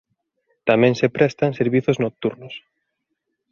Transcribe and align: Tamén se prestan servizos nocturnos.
Tamén 0.69 0.93
se 0.99 1.07
prestan 1.17 1.51
servizos 1.59 1.99
nocturnos. 2.05 2.53